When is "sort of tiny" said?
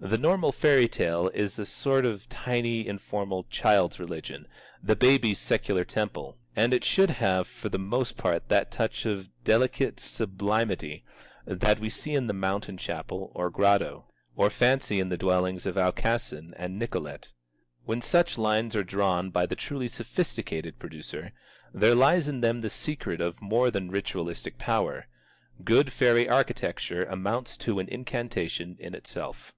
1.66-2.86